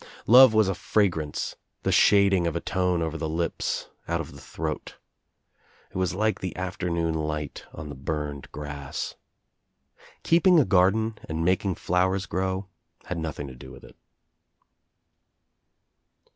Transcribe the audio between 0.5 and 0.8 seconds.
was a